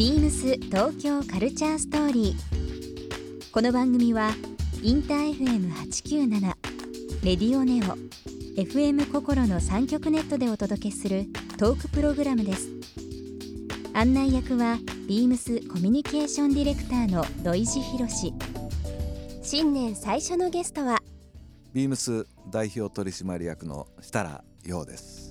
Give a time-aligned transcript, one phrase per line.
[0.00, 3.50] ビームス東京カルチャーストーリー。
[3.52, 4.30] この番組は
[4.82, 6.40] インター FM897
[7.22, 7.98] レディオネオ
[8.58, 11.26] FM 心の三極ネットでお届けする
[11.58, 12.70] トークプログラムです。
[13.92, 18.32] 案内役はビームスコミュニケーションディレクターの土井博志。
[19.42, 20.96] 新年最初のゲストは
[21.74, 25.29] ビームス代表取締役の設楽陽です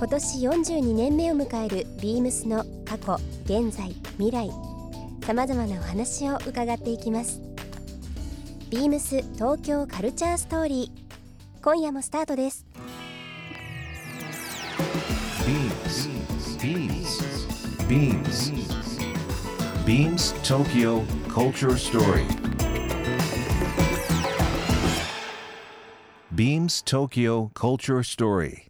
[0.00, 4.48] 今年42年目を迎えるビームスの過去現在未来。
[5.26, 7.42] さまざまなお話を伺っていきます。
[8.70, 11.62] ビームス東京カルチャーストーリー。
[11.62, 12.64] 今夜もスタートです。
[15.46, 16.08] ビームス
[16.64, 18.52] ビームスビームス
[19.84, 22.24] ビームス東京 Culture Story
[26.34, 28.69] Beams Tokyo Culture Story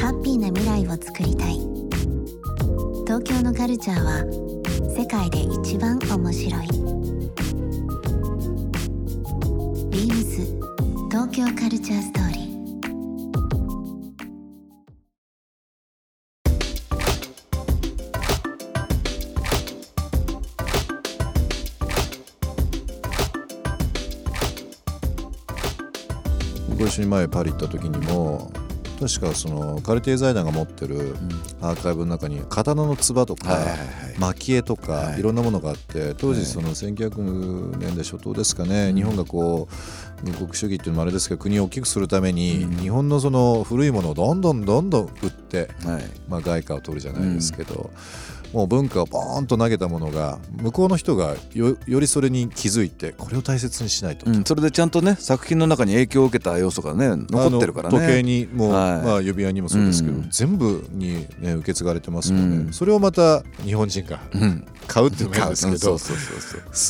[0.00, 1.58] ハッピーな未来をつくりたい。
[3.04, 4.24] 東京のカルチャーは
[4.96, 6.68] 世界で一番面白い。
[9.90, 10.46] ビームス
[11.10, 12.48] 東京カルチャーストーリー。
[26.78, 28.52] ご一緒に前パリ行った時にも
[28.98, 31.14] 確かそのカルティエ財団が持ってる
[31.60, 33.56] アーカイブの中に刀のつばとか
[34.18, 35.22] 蒔絵とかい。
[35.22, 45.68] ろんなものがあって当時その1900年代初頭ですかね日本がこう軍国主義っていうのもあれですけど国を大きくするために日本のその古いものをどんどんどんどん売って
[46.28, 47.90] まあ外貨を取るじゃないですけど。
[48.52, 57.98] もう文化をボーンと投げたものが向こうの人がよりそれに気づいてこれを大切にしないと、うん、それでちゃんとね作品の中に影響を受けた要素がね残ってるからね。
[57.98, 64.20] 時計にも、はい、まあ、指輪にもそうですけど、うん、全部に、ね、受け継がれてますもんね、うん、それをまた日本人が
[64.86, 66.14] 買うっていうのもいですけど、素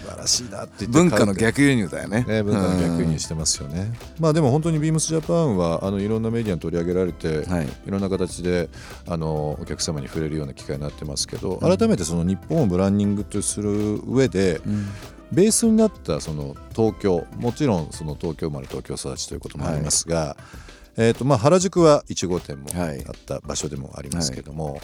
[0.00, 2.24] 晴らしいなって文化の逆輸入だよね。
[2.24, 8.68] ね文化の逆輸入してますよね、まあでも本当にビームスジャパンはあのいろんなメディアに取り上げられて、はい、いろんな形で
[9.06, 14.86] あのお客様に触れるような機会になってますけど改めてその日本をブランディングとする上で、うん、
[15.32, 24.80] ベースになったその東京もちろんその東京生まれ東京育ちということもありますが、はい、えーとまあ、原宿は1号店もあった場所でもありますけども、はい、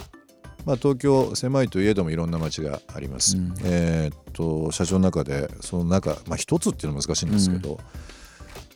[0.67, 7.79] まあ、東京狭いといえどもいろんな街があります、うん、えーと社長の中でその中、まあ、一つっていうのは難しいんですけど、うん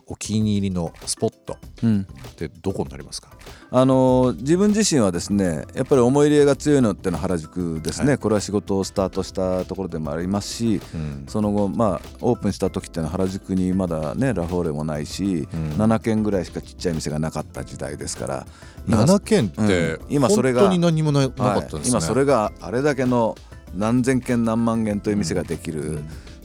[0.07, 1.59] お気に入りのスポット。
[1.85, 3.29] ってどこになりますか、
[3.71, 18.47] うん、あの自分自身はですねやっぱり思い入れが強いのってのは原宿ですね、はい、これは仕事をスタートしたところでもありますし、うん、その後、まあ、オープンした時ってのは原宿にまだねラフォーレもないし、うん、7軒ぐらいしかちっちゃい店がなかった時代ですから
[18.89, 23.35] 7軒って、今それが本当に何もなかったんですね、今それがあれだけの
[23.75, 26.03] 何千件何万件という店ができる、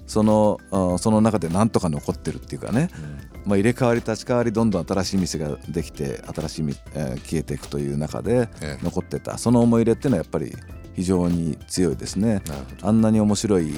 [0.08, 0.58] その
[0.98, 2.90] その中で何とか残ってるっていうかね、
[3.46, 8.50] まあ、入れ替わり立ち替わりどんどん新しい店ができて新しい、えー、消えていくという中で
[8.84, 10.54] 残ってた、その思い入れっていうのはやっぱり
[10.96, 12.42] 非常に強いですね。
[12.82, 13.74] あんなに面白い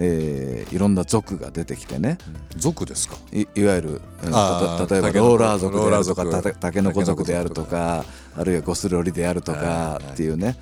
[0.00, 2.18] えー、いろんな族が出てきてね、
[2.54, 3.16] うん、族ですか？
[3.32, 3.88] いいわゆる
[4.22, 8.04] 例えばローラー族であるとかたけのこ族であるとか
[8.36, 10.56] あるいはゴスロリであるとかっていうね、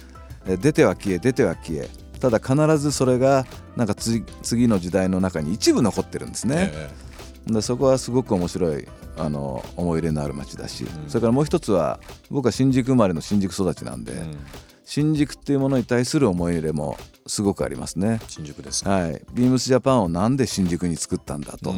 [0.46, 1.90] 出ては消え出ては消え。
[2.20, 4.24] ただ必ずそれがなんか次
[4.68, 6.70] の時代の中に一部残ってるんですね。
[6.72, 7.15] えー
[7.46, 14.38] でそこはすごく面白いあの思い入れのある街だし、うん、それからもう一つは僕は新宿生まれの新宿育ちなんで、うん、
[14.84, 18.20] 新宿っていうものに対する思い入れもすごくありますね。
[18.28, 21.72] 新宿ですはい、ビームスジャパンをなんで新宿に作ったんだと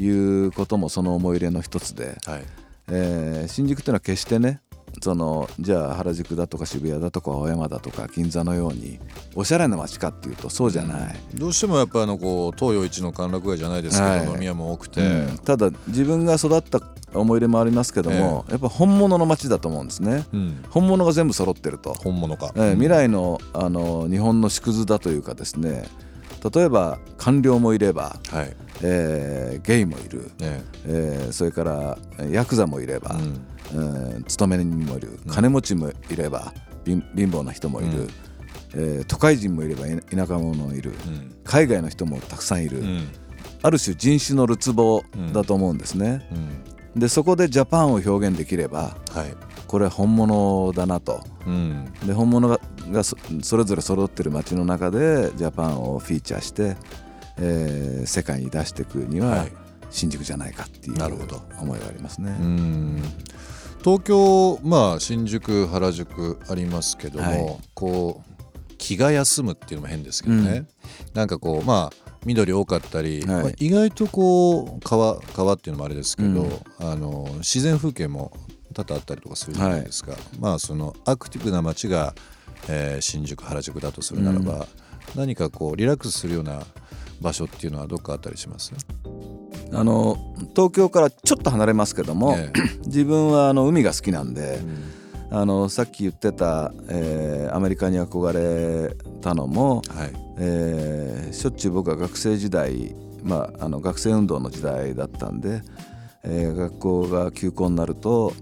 [0.00, 2.44] いうこともその思い入れの一つで、はい。
[2.88, 4.60] えー、新宿っていうのは決してね
[5.00, 8.98] そのじゃあ原宿だとか渋谷だとか青山だとか銀座のように
[9.34, 16.80] おしゃれな街かっていうとそうじゃない、うん、どうしてもやっぱあのこう東洋一の歓楽街じゃないですけど、はい、飲み屋も多くて、うん、ただ自分が育った
[17.12, 21.94] 思い入れもありますけども、えー、やっぱ本物の街だと思うんですね、うん、本物が全部揃ってると。
[21.94, 25.88] 本物か、えー、未来のあの日本の縮図だというかですね
[26.52, 28.56] 例えば官僚もいれば、はい。
[28.82, 31.26] えー、ゲイもいる、ねえ。
[31.30, 31.98] ー、それから
[32.30, 33.46] ヤクザもいれば、うん。
[33.70, 35.18] えー、勤め人もいる。
[35.28, 36.52] 金持ちもいれば、
[36.84, 38.08] 貧乏な人もいる、うん、
[38.74, 43.08] えー、都会人もいれば田舎者もいる、うん、海外の人もたくさんいる、うん、
[43.62, 45.02] ある種人種のるつぼ
[45.32, 46.28] だと思うんですね。
[46.94, 49.34] でそこでジャパンを表現できれば、はい、
[49.66, 51.22] これ本物だなと、
[52.06, 53.16] で本物ががそ
[53.56, 56.76] れぞれ揃ってる街の中でジャパンをフィーチャーして、
[57.38, 59.52] えー、世界に出していくには、はい。
[59.94, 60.96] 新宿じゃないかっていう
[61.60, 62.34] 思いがありますね。
[63.78, 70.66] 東京、まあ、新宿原宿ありますけども、はい、こう気が休むっていうのも変ですけどね、うん、
[71.14, 73.42] なんかこうまあ緑多かったり、はい。
[73.44, 76.50] まあ、意外とこう川川っていうのもあれですけど、うん、
[76.80, 78.32] あの自然風景も
[78.74, 82.14] 多々あったりとかするじゃないですか、はい、まあそのアクティブな街が、
[82.68, 84.64] えー、新宿原宿だとするならば、うん、
[85.14, 86.62] 何かこうリラックスするような
[87.20, 88.72] 場所っていうのはどっかあったりします？
[89.72, 90.18] あの
[90.54, 94.60] 東京からちょっと離れますけども、ええ、 自分はあの海が好きなんで、
[95.30, 100.12] うん、あのさっき言ってた、えー、アメリカに憧れたのも、はい。
[100.36, 102.92] えー、しょっちゅう僕は学生時代、
[103.22, 105.62] まあ、あの学生運動の時代だったんで、
[106.24, 108.32] えー、学校が休校になると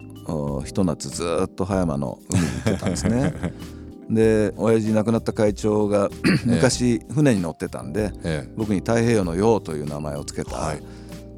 [0.65, 3.35] ひと夏ずっと葉山の海に行ってたんですね。
[4.11, 6.11] で親父亡くなった会長が
[6.45, 10.83] 昔船に乗ってたんで、ええ、僕に太平洋の洋という名前を付けた、はい、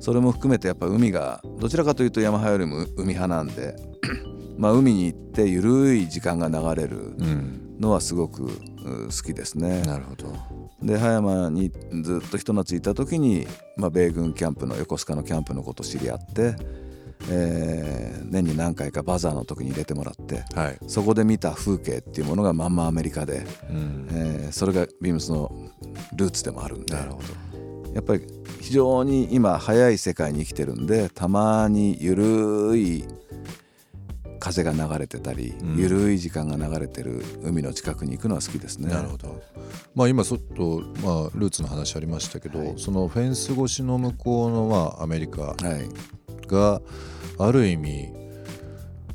[0.00, 3.76] それも含めてやっぱ海がどちらかというと山派よりも海派なんで
[4.58, 7.14] まあ海に行ってゆるい時間が流れる
[7.78, 9.82] のはすごく好きですね。
[9.82, 10.32] なるほど。
[10.82, 11.70] で葉山に
[12.02, 13.46] ずっとひと夏いた時に、
[13.76, 16.56] まあ、米軍キャンプの横須賀のキャンプのことを知り合って、
[17.30, 25.50] えー、年に何回かバザーの時に入れてもらって、はい、そこで見た風景っていうものがまんまアメリカで、うん、えー、それがビームスの
[26.14, 27.28] ルーツでもあるんでなるほど。
[27.94, 28.26] やっぱり
[28.60, 33.04] 非常に今早い世界に生きてるんでたまにゆるい
[34.40, 38.92] 風が流れてたり、うん、ゆるい時間が流れてる海の近くに行くのは好きですね。
[38.92, 39.40] なるほど。
[39.94, 45.54] まあ今ちょっとまあルーツの話ありましたけど、はい、そのフェンス越しの向こうのまあアメリカ
[46.54, 46.80] が
[47.38, 48.12] ある意味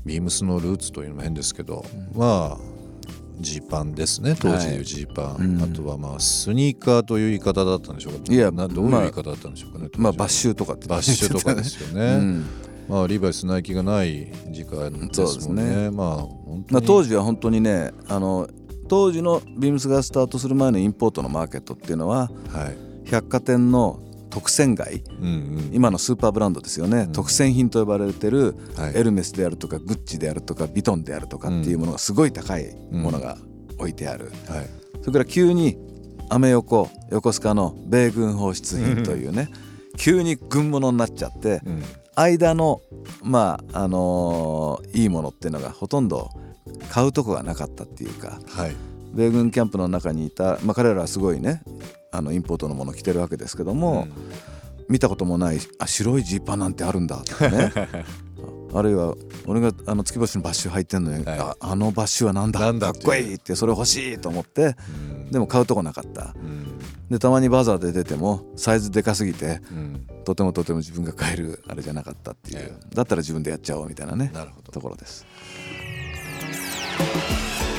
[0.05, 2.69] ビームスのルーツというのも変ですけど、うん、まあ
[3.39, 4.35] ジーパンですね。
[4.37, 8.19] 当時でいうジーパン、はいうん、あとはまあスニーカーという言い方だったんでしょうか。
[8.33, 10.87] いやどういう言い方だったんでしょうかね、まあ、バッシュとかって。
[10.87, 12.45] バッシュとかですよね、うん、
[12.89, 15.63] まあリバイスナイキがない時間ですもんね。
[15.63, 15.89] ね。
[15.89, 16.27] まあ
[16.69, 18.49] まあ当時は本当にねあの
[18.89, 22.65] 当時のビームスがスタートする前のインポートのマーケットっていうのは、は
[23.05, 28.55] い、百貨店の特選街、うんうん、今のスーパーブランドですよね、うん、特選品と呼ばれてる
[28.93, 33.37] エルメスであるとかグッチであるとかビトンであるとかっていうものがすごい高いものが
[33.77, 34.55] 置いてある、うん。
[34.55, 34.69] はい、
[35.01, 35.77] それから急に
[36.29, 39.49] アメ横横須賀の米軍放出品というね、
[39.97, 41.61] 急に軍物になっちゃって、
[42.15, 42.81] 間の
[43.23, 46.29] まああのー、いいものっていうのがほとんど
[46.89, 48.75] 買うとこがなかったっていうか、はい、
[49.13, 51.61] 米軍キャンプの中にいた、まあ、彼らはすごいね
[52.11, 54.07] あのインポートのもの着てるわけですけども、
[54.77, 57.71] うん、見たこともないあ白いジーパンなんてあるんだとかね。
[58.71, 59.15] あるいは
[59.47, 62.59] 俺があの月星のバッシュ入ってんのに、はい、ああのバッシュは何だ？
[62.59, 66.77] かっこいいってそれ欲しいと思って、うん、でも買うとこなかった、うん、
[67.09, 74.31] でたまにバザーで出てもサイズでかすぎて、うん、とてもとても自分が買えるあれじゃなかったっていう、だったら自分でやっちゃおうみたいなね
[74.71, 75.25] ところです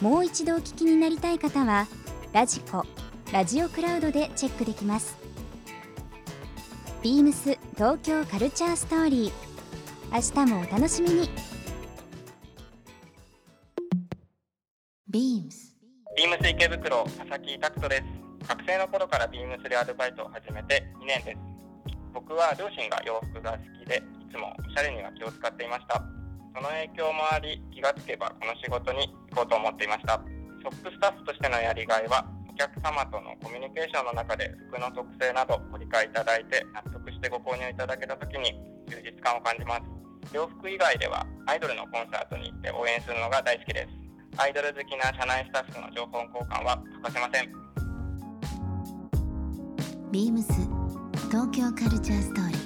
[0.00, 1.86] もう一度お聞きになりたい方は
[2.32, 2.84] ラジコ
[3.32, 5.16] ラジオクラウドでチェックできます。
[7.02, 9.32] ビームス東京カルチャーストーリー。
[10.12, 11.30] 明日もお楽しみに。
[15.08, 15.74] ビームス。
[16.16, 18.02] ビームス池袋佐々木拓人です。
[18.48, 21.38] 学生の頃からビームスでアルバイトを始めて2年です。
[22.12, 26.02] 僕は両親が洋服が好きでいつもおしゃれには気を使っていました。
[26.56, 30.16] その影響もあり気がつけばこの仕事に行こうと思っていました。
[30.56, 38.56] ショップスタッフとしてのやりがいはお客様とのコミュニケーションの中で服の特性などご理解いただいて納得してご購入いただけた時に
[38.88, 39.82] 充実感を感じます。
[40.32, 44.40] 洋服以外ではアイドルのコンサートに行って応援するのが大好きです。
[44.40, 47.52] アイドル好きな社内スタッフの情報交換は欠かせません。
[50.10, 50.52] ビームス
[51.28, 52.65] 東京カルチャーストーリー。